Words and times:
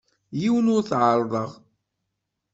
Yiwen 0.39 0.71
ur 0.75 0.83
t-ɛerrḍeɣ. 0.83 1.51